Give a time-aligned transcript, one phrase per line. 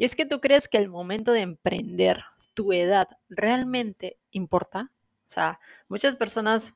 [0.00, 4.84] Y es que tú crees que el momento de emprender, tu edad, realmente importa.
[5.26, 6.72] O sea, muchas personas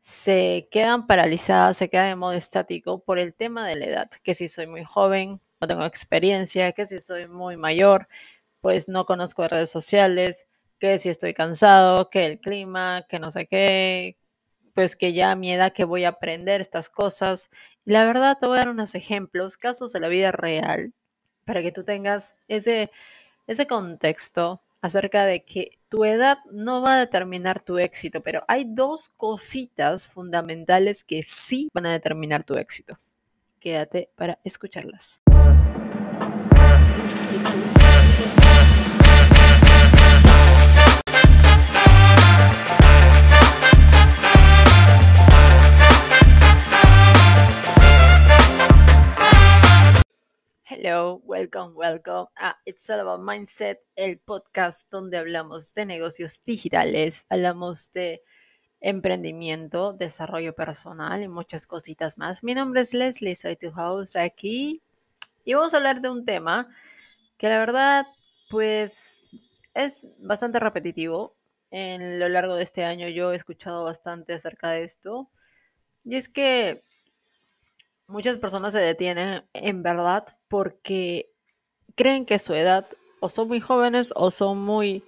[0.00, 4.32] se quedan paralizadas, se quedan en modo estático por el tema de la edad, que
[4.32, 8.06] si soy muy joven, no tengo experiencia, que si soy muy mayor,
[8.60, 10.46] pues no conozco redes sociales,
[10.78, 14.16] que si estoy cansado, que el clima, que no sé qué,
[14.72, 17.50] pues que ya a mi edad que voy a aprender estas cosas.
[17.84, 20.94] Y la verdad te voy a dar unos ejemplos, casos de la vida real,
[21.48, 22.90] para que tú tengas ese,
[23.46, 28.66] ese contexto acerca de que tu edad no va a determinar tu éxito, pero hay
[28.66, 32.98] dos cositas fundamentales que sí van a determinar tu éxito.
[33.60, 35.22] Quédate para escucharlas.
[50.70, 57.24] Hello, welcome, welcome a It's All About Mindset, el podcast donde hablamos de negocios digitales,
[57.30, 58.20] hablamos de
[58.82, 62.44] emprendimiento, desarrollo personal y muchas cositas más.
[62.44, 64.82] Mi nombre es Leslie, soy tu host aquí
[65.42, 66.68] y vamos a hablar de un tema
[67.38, 68.06] que la verdad
[68.50, 69.24] pues
[69.72, 71.34] es bastante repetitivo.
[71.70, 75.30] En lo largo de este año yo he escuchado bastante acerca de esto
[76.04, 76.84] y es que
[78.08, 81.30] muchas personas se detienen en verdad porque
[81.94, 82.86] creen que su edad
[83.20, 85.04] o son muy jóvenes o son muy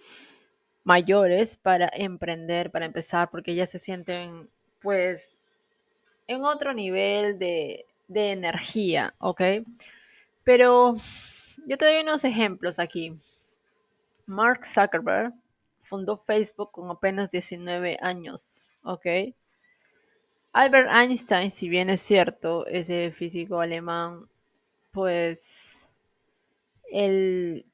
[0.84, 4.48] mayores para emprender, para empezar, porque ya se sienten
[4.80, 5.38] pues
[6.26, 9.42] en otro nivel de, de energía, ¿ok?
[10.44, 10.94] Pero
[11.66, 13.18] yo te doy unos ejemplos aquí.
[14.26, 15.32] Mark Zuckerberg
[15.80, 19.06] fundó Facebook con apenas 19 años, ¿ok?
[20.52, 24.28] Albert Einstein, si bien es cierto, ese físico alemán,
[24.90, 25.88] pues
[26.90, 27.64] él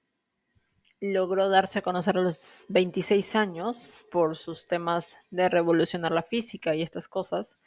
[1.01, 6.75] logró darse a conocer a los 26 años por sus temas de revolucionar la física
[6.75, 7.59] y estas cosas.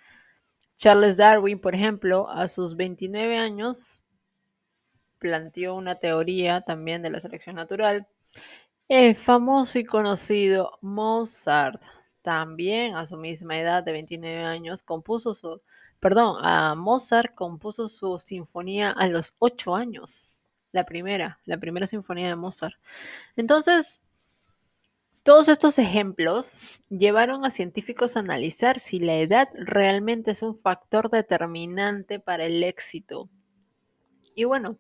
[0.76, 4.04] Charles Darwin, por ejemplo, a sus 29 años
[5.18, 8.08] planteó una teoría también de la selección natural.
[8.88, 11.82] El famoso y conocido Mozart
[12.22, 15.62] también a su misma edad de 29 años compuso su,
[16.00, 20.36] perdón, a Mozart compuso su sinfonía a los 8 años,
[20.72, 22.76] la primera, la primera sinfonía de Mozart.
[23.36, 24.04] Entonces,
[25.24, 26.60] todos estos ejemplos
[26.90, 32.64] llevaron a científicos a analizar si la edad realmente es un factor determinante para el
[32.64, 33.30] éxito.
[34.34, 34.80] Y bueno,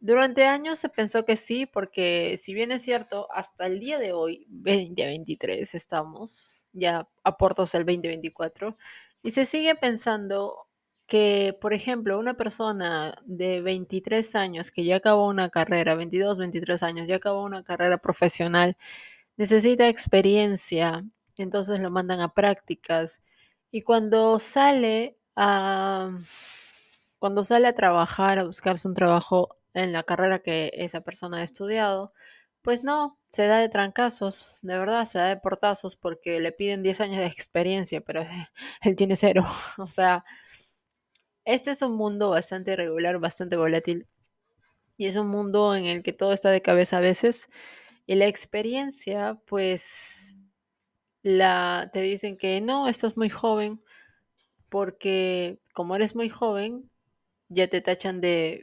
[0.00, 4.12] durante años se pensó que sí, porque si bien es cierto, hasta el día de
[4.12, 8.76] hoy, 2023 estamos, ya aportas el 2024,
[9.22, 10.66] y se sigue pensando
[11.06, 16.82] que, por ejemplo, una persona de 23 años que ya acabó una carrera, 22, 23
[16.82, 18.76] años, ya acabó una carrera profesional,
[19.36, 21.04] necesita experiencia,
[21.38, 23.24] entonces lo mandan a prácticas
[23.70, 26.10] y cuando sale a
[27.18, 31.42] cuando sale a trabajar, a buscarse un trabajo en la carrera que esa persona ha
[31.44, 32.12] estudiado,
[32.62, 36.82] pues no, se da de trancazos, de verdad, se da de portazos porque le piden
[36.82, 38.22] 10 años de experiencia, pero
[38.82, 39.44] él tiene cero.
[39.78, 40.24] O sea,
[41.44, 44.06] este es un mundo bastante irregular, bastante volátil.
[44.96, 47.48] Y es un mundo en el que todo está de cabeza a veces.
[48.06, 50.36] Y la experiencia, pues,
[51.22, 53.80] la, te dicen que no, estás muy joven,
[54.70, 56.90] porque como eres muy joven,
[57.48, 58.62] ya te tachan de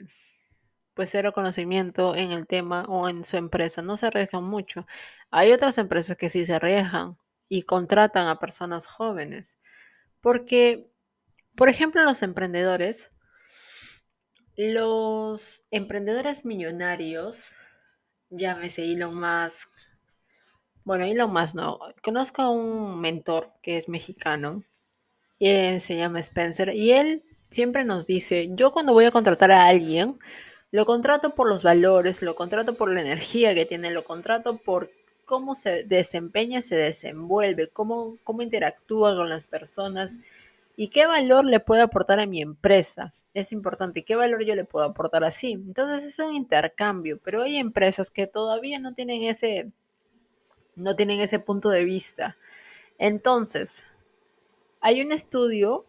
[0.99, 4.85] pues cero conocimiento en el tema o en su empresa, no se arriesgan mucho.
[5.31, 7.17] Hay otras empresas que sí se arriesgan
[7.47, 9.59] y contratan a personas jóvenes,
[10.19, 10.91] porque,
[11.55, 13.11] por ejemplo, los emprendedores,
[14.57, 17.51] los emprendedores millonarios,
[18.29, 19.69] llámese Elon Musk,
[20.83, 24.65] bueno, Elon Musk no, conozco a un mentor que es mexicano,
[25.39, 29.65] y se llama Spencer, y él siempre nos dice, yo cuando voy a contratar a
[29.65, 30.19] alguien,
[30.71, 34.91] lo contrato por los valores, lo contrato por la energía que tiene, lo contrato por
[35.25, 40.17] cómo se desempeña, se desenvuelve, cómo, cómo interactúa con las personas
[40.75, 43.13] y qué valor le puede aportar a mi empresa.
[43.33, 45.51] Es importante, qué valor yo le puedo aportar así.
[45.51, 49.71] Entonces es un intercambio, pero hay empresas que todavía no tienen ese,
[50.75, 52.37] no tienen ese punto de vista.
[52.97, 53.83] Entonces,
[54.81, 55.85] hay un estudio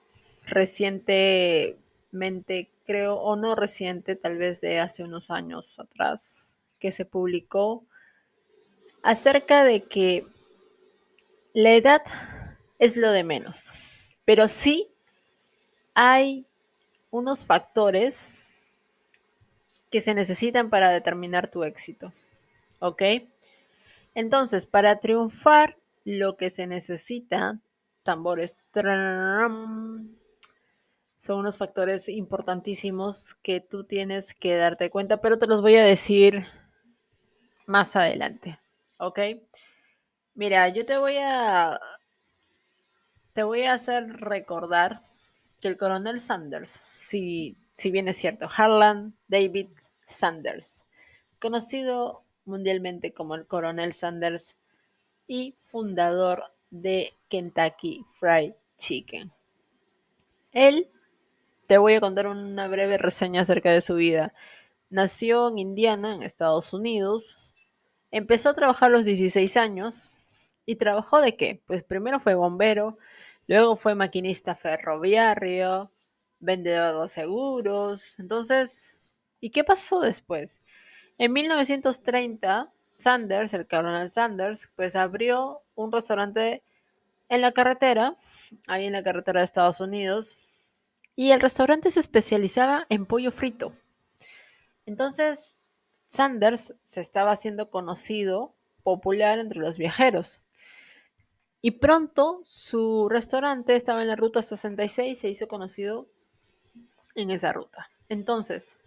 [0.47, 6.39] recientemente creo, o no reciente, tal vez de hace unos años atrás,
[6.81, 7.85] que se publicó
[9.05, 10.27] acerca de que
[11.53, 12.03] la edad
[12.81, 13.75] es lo de menos,
[14.25, 14.89] pero sí
[15.95, 16.47] hay
[17.13, 18.33] unos factores
[19.89, 22.13] que se necesitan para determinar tu éxito.
[22.81, 23.03] ¿Ok?
[24.17, 27.61] Entonces, para triunfar, lo que se necesita,
[28.03, 28.57] tambores,
[31.21, 35.85] son unos factores importantísimos que tú tienes que darte cuenta, pero te los voy a
[35.85, 36.47] decir
[37.67, 38.59] más adelante.
[38.97, 39.19] ¿Ok?
[40.35, 41.79] Mira, yo te voy a.
[43.35, 45.03] Te voy a hacer recordar
[45.61, 49.69] que el coronel Sanders, si, si bien es cierto, Harlan David
[50.07, 50.87] Sanders,
[51.39, 54.57] conocido mundialmente como el coronel Sanders
[55.27, 59.31] y fundador de Kentucky Fried Chicken.
[60.53, 60.91] Él,
[61.71, 64.35] te voy a contar una breve reseña acerca de su vida.
[64.89, 67.39] Nació en Indiana, en Estados Unidos.
[68.11, 70.11] Empezó a trabajar a los 16 años.
[70.67, 71.63] ¿Y trabajó de qué?
[71.69, 72.99] Pues primero fue bombero,
[73.47, 75.93] luego fue maquinista ferroviario,
[76.41, 78.19] vendedor de seguros.
[78.19, 78.97] Entonces,
[79.39, 80.63] ¿y qué pasó después?
[81.19, 86.65] En 1930, Sanders, el coronel Sanders, pues abrió un restaurante
[87.29, 88.17] en la carretera,
[88.67, 90.37] ahí en la carretera de Estados Unidos,
[91.17, 93.75] y el restaurante se especializaba en pollo frito.
[94.87, 95.61] Entonces,
[96.07, 100.43] Sanders se estaba haciendo conocido, popular entre los viajeros.
[101.63, 106.07] Y pronto su restaurante estaba en la ruta 66 y se hizo conocido
[107.15, 107.91] en esa ruta.
[108.09, 108.79] Entonces,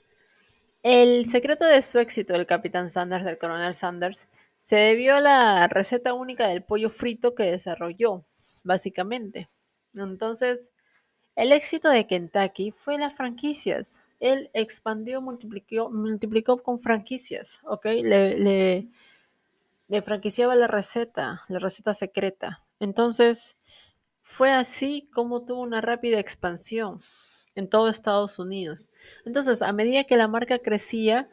[0.81, 4.27] el secreto de su éxito del capitán Sanders, del coronel Sanders,
[4.57, 8.25] se debió a la receta única del pollo frito que desarrolló,
[8.63, 9.49] básicamente.
[9.93, 10.73] Entonces,
[11.35, 14.01] el éxito de Kentucky fue las franquicias.
[14.19, 17.85] Él expandió, multiplicó, multiplicó con franquicias, ¿ok?
[18.03, 18.87] Le,
[19.89, 22.63] le, franquiciaba la receta, la receta secreta.
[22.79, 23.57] Entonces,
[24.21, 27.01] fue así como tuvo una rápida expansión
[27.55, 28.89] en todo Estados Unidos.
[29.25, 31.29] Entonces, a medida que la marca crecía,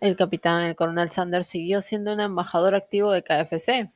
[0.00, 3.90] el capitán, el coronel Sanders, siguió siendo un embajador activo de KFC.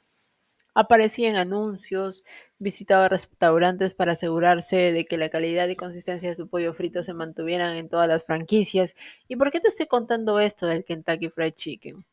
[0.74, 2.24] Aparecía en anuncios,
[2.58, 7.14] visitaba restaurantes para asegurarse de que la calidad y consistencia de su pollo frito se
[7.14, 8.94] mantuvieran en todas las franquicias.
[9.28, 12.06] ¿Y por qué te estoy contando esto del Kentucky Fried Chicken?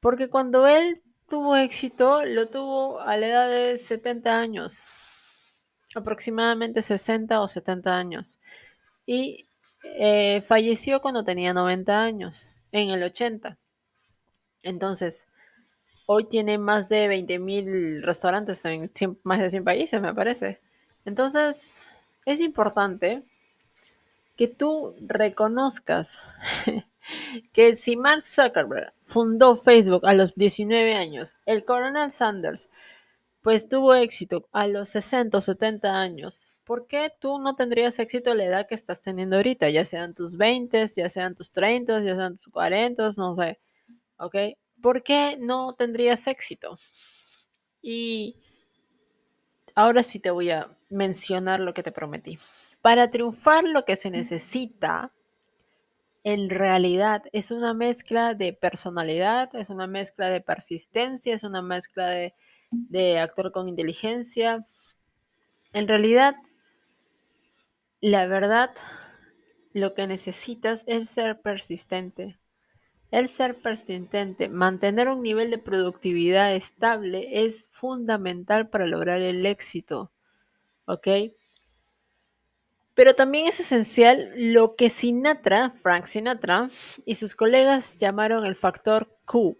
[0.00, 4.84] Porque cuando él tuvo éxito, lo tuvo a la edad de 70 años
[5.94, 8.38] aproximadamente 60 o 70 años.
[9.06, 9.46] Y
[9.82, 13.58] eh, falleció cuando tenía 90 años, en el 80.
[14.62, 15.26] Entonces,
[16.12, 18.90] hoy tiene más de 20.000 restaurantes en
[19.22, 20.58] más de 100 países, me parece.
[21.04, 21.86] Entonces,
[22.26, 23.22] es importante
[24.36, 26.24] que tú reconozcas
[27.52, 32.70] que si Mark Zuckerberg fundó Facebook a los 19 años, el coronel Sanders
[33.40, 36.48] pues tuvo éxito a los 60 o 70 años.
[36.64, 39.70] ¿Por qué tú no tendrías éxito a la edad que estás teniendo ahorita?
[39.70, 43.60] Ya sean tus 20, ya sean tus 30, ya sean tus 40, no sé.
[44.18, 44.34] ¿Ok?
[44.82, 46.78] ¿Por qué no tendrías éxito?
[47.82, 48.34] Y
[49.74, 52.38] ahora sí te voy a mencionar lo que te prometí.
[52.82, 55.12] Para triunfar lo que se necesita
[56.22, 62.10] en realidad es una mezcla de personalidad, es una mezcla de persistencia, es una mezcla
[62.10, 62.34] de
[62.70, 64.64] de actor con inteligencia.
[65.72, 66.34] En realidad,
[68.00, 68.70] la verdad,
[69.74, 72.39] lo que necesitas es ser persistente.
[73.10, 80.12] El ser persistente, mantener un nivel de productividad estable es fundamental para lograr el éxito.
[80.84, 81.08] ¿Ok?
[82.94, 86.70] Pero también es esencial lo que Sinatra, Frank Sinatra,
[87.06, 89.58] y sus colegas llamaron el factor Q.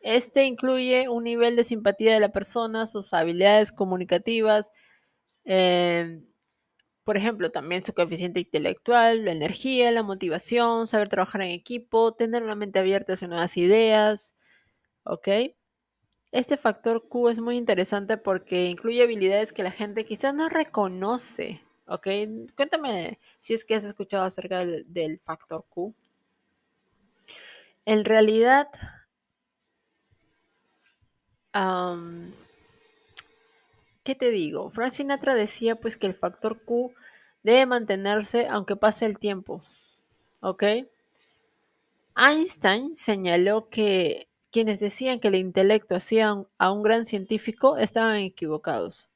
[0.00, 4.72] Este incluye un nivel de simpatía de la persona, sus habilidades comunicativas,
[5.44, 6.20] eh,
[7.04, 12.42] por ejemplo, también su coeficiente intelectual, la energía, la motivación, saber trabajar en equipo, tener
[12.42, 14.34] una mente abierta hacia nuevas ideas,
[15.04, 15.28] ¿ok?
[16.32, 21.60] Este factor Q es muy interesante porque incluye habilidades que la gente quizás no reconoce,
[21.86, 22.06] ¿ok?
[22.56, 25.94] Cuéntame si es que has escuchado acerca del, del factor Q.
[27.84, 28.68] En realidad,
[34.10, 34.70] ¿Qué te digo?
[34.70, 36.92] Frank Sinatra decía pues que el factor Q
[37.44, 39.62] debe mantenerse aunque pase el tiempo.
[40.40, 40.64] ¿Ok?
[42.16, 49.06] Einstein señaló que quienes decían que el intelecto hacía a un gran científico estaban equivocados,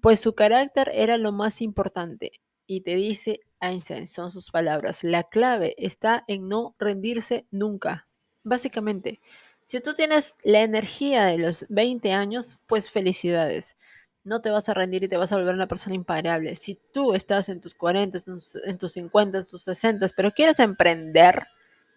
[0.00, 2.40] pues su carácter era lo más importante.
[2.66, 8.08] Y te dice Einstein, son sus palabras, la clave está en no rendirse nunca.
[8.44, 9.20] Básicamente,
[9.66, 13.76] si tú tienes la energía de los 20 años, pues felicidades.
[14.24, 16.54] No te vas a rendir y te vas a volver una persona imparable.
[16.56, 18.18] Si tú estás en tus 40,
[18.64, 21.46] en tus 50, en tus 60, pero quieres emprender,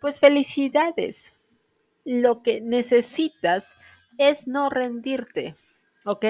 [0.01, 1.34] pues felicidades.
[2.03, 3.75] Lo que necesitas
[4.17, 5.55] es no rendirte,
[6.05, 6.25] ¿ok?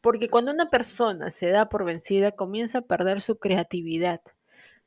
[0.00, 4.20] Porque cuando una persona se da por vencida, comienza a perder su creatividad.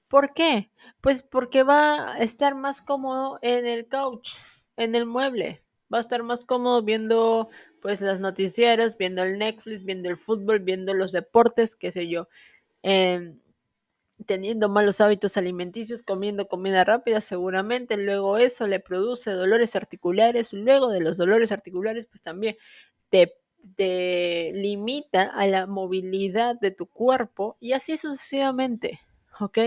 [0.10, 0.69] ¿Por qué?
[1.01, 4.31] Pues porque va a estar más cómodo en el couch,
[4.77, 5.63] en el mueble.
[5.93, 7.48] Va a estar más cómodo viendo
[7.85, 12.27] pues las noticieras, viendo el Netflix, viendo el fútbol, viendo los deportes, qué sé yo,
[12.81, 13.39] em,
[14.25, 20.89] teniendo malos hábitos alimenticios, comiendo comida rápida seguramente, luego eso le produce dolores articulares, luego
[20.89, 22.55] de los dolores articulares pues también
[23.11, 23.37] te,
[23.75, 28.99] te limita a la movilidad de tu cuerpo y así sucesivamente,
[29.39, 29.59] ¿ok?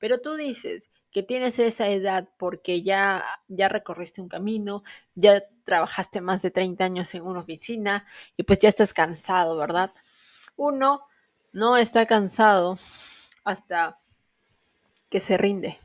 [0.00, 4.82] Pero tú dices, que tienes esa edad porque ya, ya recorriste un camino,
[5.14, 8.06] ya trabajaste más de 30 años en una oficina
[8.36, 9.90] y pues ya estás cansado, ¿verdad?
[10.56, 11.00] Uno
[11.52, 12.78] no está cansado
[13.44, 13.98] hasta
[15.10, 15.78] que se rinde.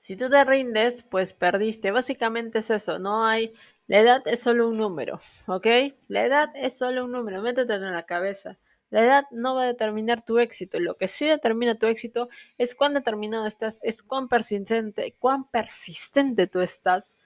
[0.00, 1.90] Si tú te rindes, pues perdiste.
[1.90, 3.54] Básicamente es eso, no hay...
[3.86, 5.66] La edad es solo un número, ¿ok?
[6.06, 8.56] La edad es solo un número, métete en la cabeza.
[8.90, 10.78] La edad no va a determinar tu éxito.
[10.78, 16.46] Lo que sí determina tu éxito es cuán determinado estás, es cuán persistente, cuán persistente
[16.46, 17.18] tú estás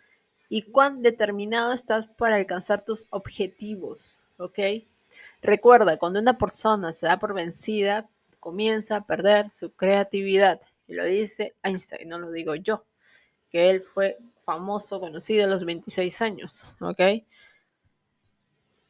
[0.49, 4.21] y cuán determinado estás para alcanzar tus objetivos.
[4.39, 4.59] ¿Ok?
[5.43, 8.07] Recuerda, cuando una persona se da por vencida,
[8.41, 10.61] comienza a perder su creatividad.
[10.87, 12.85] Y lo dice Einstein, no lo digo yo,
[13.51, 16.75] que él fue famoso, conocido a los 26 años.
[16.81, 17.01] ¿Ok?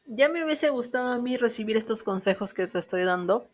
[0.05, 3.47] ya me hubiese gustado a mí recibir estos consejos que te estoy dando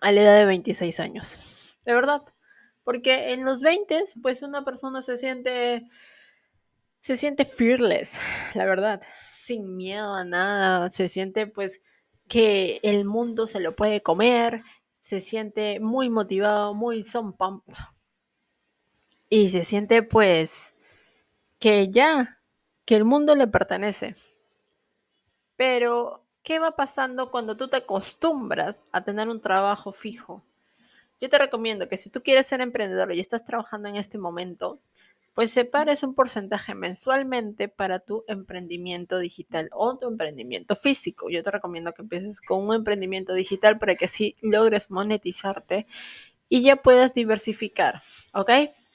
[0.00, 1.38] a la edad de 26 años.
[1.84, 2.22] De verdad.
[2.84, 5.86] Porque en los 20, pues una persona se siente,
[7.02, 8.20] se siente fearless,
[8.54, 9.02] la verdad,
[9.32, 11.80] sin miedo a nada, se siente pues
[12.28, 14.62] que el mundo se lo puede comer,
[15.00, 17.74] se siente muy motivado, muy son pumped.
[19.32, 20.74] Y se siente pues
[21.60, 22.40] que ya,
[22.84, 24.16] que el mundo le pertenece.
[25.56, 30.42] Pero, ¿qué va pasando cuando tú te acostumbras a tener un trabajo fijo?
[31.20, 34.80] Yo te recomiendo que si tú quieres ser emprendedor y estás trabajando en este momento,
[35.34, 41.30] pues separes un porcentaje mensualmente para tu emprendimiento digital o tu emprendimiento físico.
[41.30, 45.86] Yo te recomiendo que empieces con un emprendimiento digital para que así logres monetizarte
[46.48, 48.02] y ya puedas diversificar,
[48.34, 48.50] ¿ok?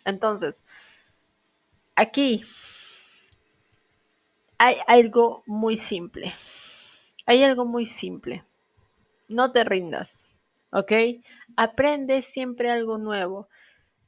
[0.06, 0.66] Entonces,
[1.96, 2.44] aquí
[4.58, 6.34] hay algo muy simple.
[7.26, 8.44] Hay algo muy simple.
[9.30, 10.30] No te rindas,
[10.72, 10.92] ¿ok?
[11.56, 13.48] Aprende siempre algo nuevo.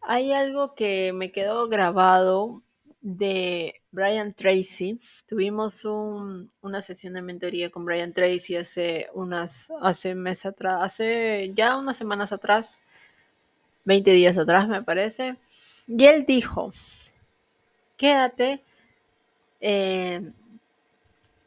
[0.09, 2.61] Hay algo que me quedó grabado
[3.01, 5.01] de Brian Tracy.
[5.27, 11.75] Tuvimos una sesión de mentoría con Brian Tracy hace unas, hace meses atrás, hace ya
[11.75, 12.79] unas semanas atrás,
[13.83, 15.35] 20 días atrás me parece.
[15.87, 16.71] Y él dijo,
[17.97, 18.63] quédate
[19.59, 20.21] eh,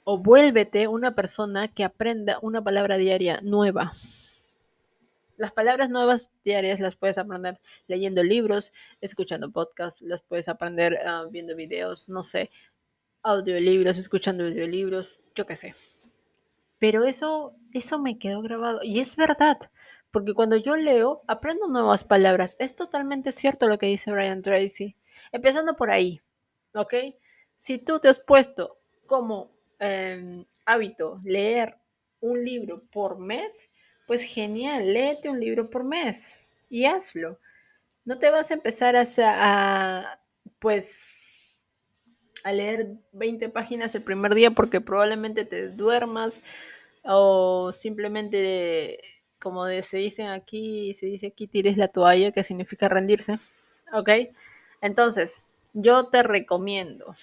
[0.04, 3.94] o vuélvete una persona que aprenda una palabra diaria nueva.
[5.40, 11.24] Las palabras nuevas diarias las puedes aprender leyendo libros, escuchando podcasts, las puedes aprender ah,
[11.32, 12.50] viendo videos, no sé,
[13.22, 15.74] audiolibros, escuchando audiolibros, yo qué sé.
[16.78, 19.56] Pero eso, eso me quedó grabado y es verdad,
[20.10, 22.54] porque cuando yo leo, aprendo nuevas palabras.
[22.58, 24.94] Es totalmente cierto lo que dice Brian Tracy.
[25.32, 26.20] Empezando por ahí,
[26.74, 26.92] ¿ok?
[27.56, 31.78] Si tú te has puesto como em, hábito leer
[32.20, 33.70] un libro por mes,
[34.10, 36.34] pues genial, léete un libro por mes
[36.68, 37.38] y hazlo.
[38.04, 40.20] No te vas a empezar a, a
[40.58, 41.04] pues
[42.42, 46.42] a leer 20 páginas el primer día porque probablemente te duermas
[47.04, 48.98] o simplemente
[49.38, 53.38] como se dicen aquí, se dice aquí tires la toalla, que significa rendirse,
[53.92, 54.10] ¿ok?
[54.80, 57.14] Entonces, yo te recomiendo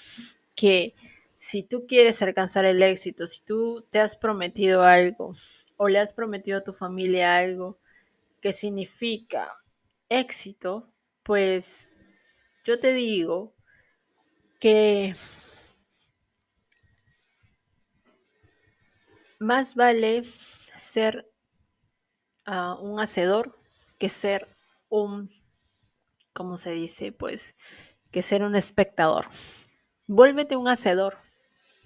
[0.56, 0.94] que
[1.38, 5.36] si tú quieres alcanzar el éxito, si tú te has prometido algo
[5.78, 7.80] o le has prometido a tu familia algo
[8.42, 9.56] que significa
[10.10, 10.94] éxito,
[11.24, 11.92] pues
[12.64, 13.56] yo te digo
[14.60, 15.16] que
[19.40, 20.24] más vale
[20.78, 21.32] ser
[22.48, 23.56] uh, un hacedor
[24.00, 24.48] que ser
[24.90, 25.32] un,
[26.34, 27.12] ¿cómo se dice?
[27.12, 27.56] Pues
[28.12, 29.26] que ser un espectador.
[30.08, 31.18] Vuélvete un hacedor,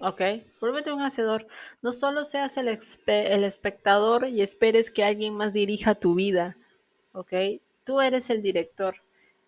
[0.01, 0.21] ¿ok?
[0.59, 1.47] Vuélvete un hacedor.
[1.81, 2.67] No solo seas el,
[3.07, 6.55] el espectador y esperes que alguien más dirija tu vida,
[7.13, 7.33] ¿ok?
[7.83, 8.95] Tú eres el director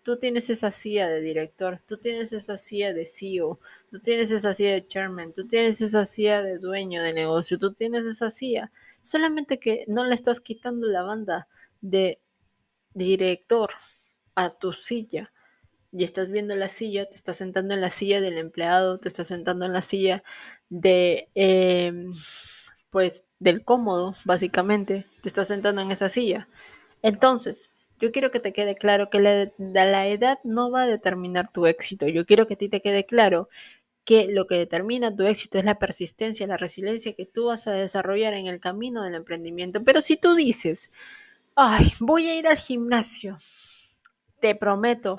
[0.04, 4.54] Tú tienes esa silla de director, tú tienes esa silla de CEO, tú tienes esa
[4.54, 8.70] silla de chairman, tú tienes esa silla de dueño de negocio, tú tienes esa silla.
[9.02, 11.48] Solamente que no le estás quitando la banda
[11.80, 12.20] de
[12.94, 13.70] director
[14.36, 15.33] a tu silla
[15.94, 19.28] y estás viendo la silla, te estás sentando en la silla del empleado, te estás
[19.28, 20.24] sentando en la silla
[20.70, 22.14] de, em,
[22.90, 26.48] pues, del cómodo, básicamente, te estás sentando en esa silla.
[27.04, 31.48] Entonces, yo quiero que te quede claro que la, la edad no va a determinar
[31.52, 32.08] tu éxito.
[32.08, 33.50] Yo quiero que a ti te quede claro
[34.06, 37.72] que lo que determina tu éxito es la persistencia, la resiliencia que tú vas a
[37.74, 39.84] desarrollar en el camino del emprendimiento.
[39.84, 40.92] Pero si tú dices,
[41.56, 43.38] ay, voy a ir al gimnasio,
[44.42, 45.18] te prometo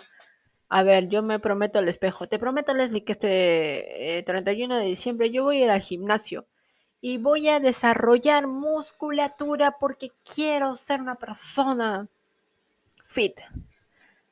[0.68, 2.26] a ver, yo me prometo al espejo.
[2.26, 6.46] Te prometo, Leslie, que este 31 eh, de diciembre yo voy a ir al gimnasio
[7.00, 12.08] y voy a desarrollar musculatura porque quiero ser una persona
[13.04, 13.40] fit.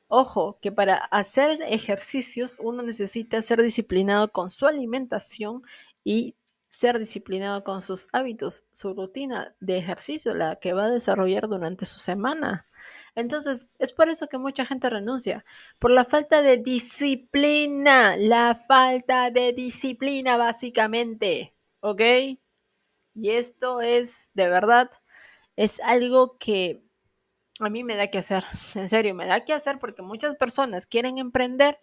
[0.07, 5.63] Ojo, que para hacer ejercicios uno necesita ser disciplinado con su alimentación
[6.03, 6.35] y
[6.67, 11.85] ser disciplinado con sus hábitos, su rutina de ejercicio, la que va a desarrollar durante
[11.85, 12.65] su semana.
[13.15, 15.43] Entonces, es por eso que mucha gente renuncia,
[15.79, 22.01] por la falta de disciplina, la falta de disciplina básicamente, ¿ok?
[23.15, 24.89] Y esto es, de verdad,
[25.55, 26.83] es algo que
[27.59, 28.43] a mí me da que hacer,
[28.75, 31.79] en serio, me da que hacer porque muchas personas quieren emprender,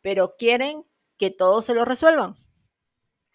[0.00, 0.84] pero quieren
[1.16, 2.34] que todo se lo resuelvan.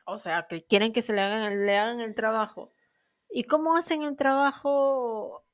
[0.05, 2.73] O sea, que quieren que se le hagan, le hagan el trabajo.
[3.29, 5.45] ¿Y cómo hacen el trabajo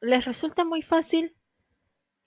[0.00, 1.34] les resulta muy fácil.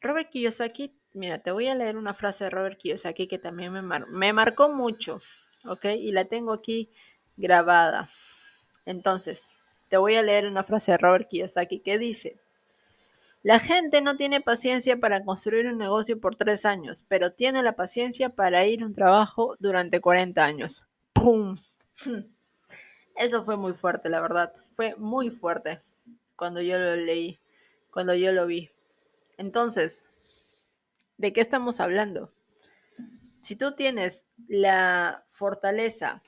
[0.01, 3.81] Robert Kiyosaki, mira, te voy a leer una frase de Robert Kiyosaki que también me,
[3.81, 5.21] me marcó mucho,
[5.65, 5.85] ¿ok?
[5.99, 6.89] Y la tengo aquí
[7.37, 8.09] grabada.
[8.85, 9.49] Entonces,
[9.89, 12.39] te voy a leer una frase de Robert Kiyosaki que dice,
[13.43, 17.75] la gente no tiene paciencia para construir un negocio por tres años, pero tiene la
[17.75, 20.83] paciencia para ir a un trabajo durante 40 años.
[21.13, 21.57] ¡Pum!
[23.15, 24.53] Eso fue muy fuerte, la verdad.
[24.75, 25.81] Fue muy fuerte
[26.35, 27.40] cuando yo lo leí
[27.91, 28.69] cuando yo lo vi.
[29.37, 30.05] Entonces,
[31.17, 32.31] ¿de qué estamos hablando?
[33.41, 36.21] Si tú tienes la fortaleza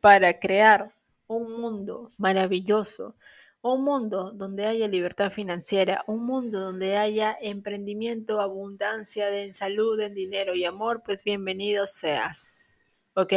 [0.00, 0.92] para crear
[1.26, 3.14] un mundo maravilloso,
[3.62, 10.14] un mundo donde haya libertad financiera, un mundo donde haya emprendimiento, abundancia de salud, en
[10.14, 12.66] dinero y amor, pues bienvenido seas.
[13.14, 13.32] ¿Ok?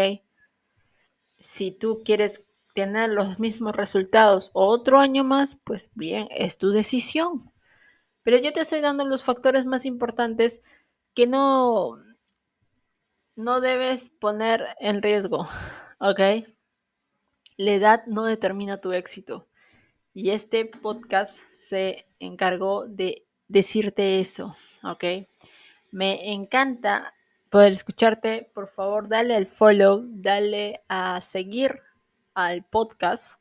[1.42, 2.44] Si tú quieres
[2.76, 7.49] tener los mismos resultados otro año más, pues bien, es tu decisión.
[8.30, 10.62] Pero yo te estoy dando los factores más importantes
[11.16, 11.98] que no,
[13.36, 15.50] no debes poner en riesgo,
[16.00, 16.20] ¿ok?
[17.58, 19.48] La edad no determina tu éxito.
[20.14, 25.26] Y este podcast se encargó de decirte eso, ¿ok?
[25.92, 27.16] Me encanta
[27.50, 28.52] poder escucharte.
[28.54, 31.82] Por favor, dale al follow, dale a seguir
[32.36, 33.39] al podcast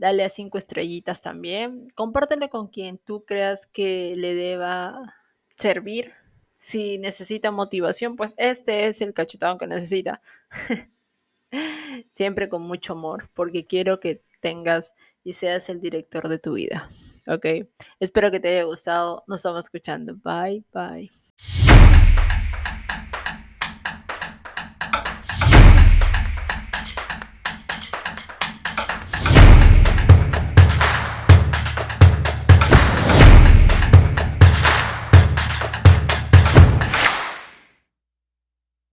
[0.00, 1.88] dale a cinco estrellitas también.
[1.94, 5.14] Compártelo con quien tú creas que le deba
[5.56, 6.14] servir.
[6.58, 10.22] Si necesita motivación, pues este es el cachetado que necesita.
[12.10, 16.88] Siempre con mucho amor, porque quiero que tengas y seas el director de tu vida.
[17.26, 17.68] Ok.
[18.00, 19.22] Espero que te haya gustado.
[19.26, 20.16] Nos estamos escuchando.
[20.16, 21.10] Bye, bye.